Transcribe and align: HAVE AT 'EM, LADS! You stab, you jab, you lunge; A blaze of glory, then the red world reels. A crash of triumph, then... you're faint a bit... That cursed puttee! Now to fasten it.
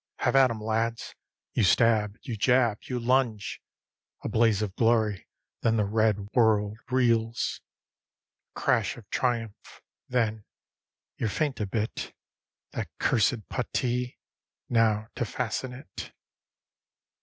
HAVE 0.17 0.35
AT 0.35 0.49
'EM, 0.49 0.59
LADS! 0.61 1.13
You 1.53 1.63
stab, 1.63 2.17
you 2.23 2.35
jab, 2.35 2.79
you 2.85 2.99
lunge; 2.99 3.61
A 4.23 4.29
blaze 4.29 4.63
of 4.63 4.75
glory, 4.75 5.27
then 5.61 5.77
the 5.77 5.85
red 5.85 6.27
world 6.33 6.79
reels. 6.89 7.61
A 8.55 8.59
crash 8.59 8.97
of 8.97 9.07
triumph, 9.11 9.79
then... 10.09 10.43
you're 11.17 11.29
faint 11.29 11.59
a 11.59 11.67
bit... 11.67 12.15
That 12.71 12.89
cursed 12.97 13.47
puttee! 13.47 14.17
Now 14.67 15.09
to 15.17 15.23
fasten 15.23 15.71
it. 15.71 16.11